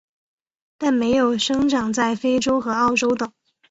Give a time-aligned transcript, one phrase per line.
[0.79, 3.31] 但没有生长在非洲和澳洲的。